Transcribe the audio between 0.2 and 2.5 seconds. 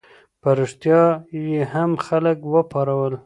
په ریشتیا یې هم خلک